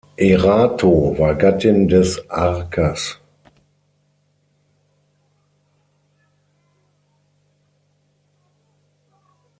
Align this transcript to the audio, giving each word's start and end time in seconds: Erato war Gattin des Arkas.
Erato 0.17 1.15
war 1.19 1.35
Gattin 1.35 1.87
des 1.87 2.27
Arkas. 2.27 3.19